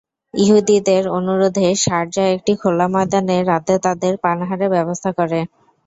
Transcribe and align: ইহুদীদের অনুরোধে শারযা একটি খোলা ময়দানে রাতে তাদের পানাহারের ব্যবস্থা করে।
ইহুদীদের 0.33 1.03
অনুরোধে 1.17 1.67
শারযা 1.83 2.23
একটি 2.35 2.53
খোলা 2.61 2.87
ময়দানে 2.93 3.37
রাতে 3.43 3.73
তাদের 3.85 4.13
পানাহারের 4.23 4.69
ব্যবস্থা 4.75 5.09
করে। 5.19 5.39